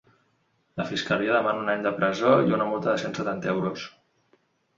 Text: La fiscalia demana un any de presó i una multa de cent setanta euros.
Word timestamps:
La 0.79 0.85
fiscalia 0.91 1.35
demana 1.35 1.61
un 1.65 1.69
any 1.73 1.83
de 1.87 1.91
presó 1.99 2.33
i 2.47 2.57
una 2.59 2.67
multa 2.71 2.91
de 2.93 2.97
cent 3.05 3.15
setanta 3.21 3.53
euros. 3.53 3.87